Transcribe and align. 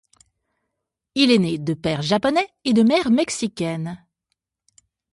Il 1.13 1.29
est 1.29 1.37
né 1.37 1.59
de 1.59 1.75
père 1.75 2.01
japonais 2.01 2.49
et 2.65 2.73
de 2.73 2.81
mère 2.81 3.11
mexicaine. 3.11 4.03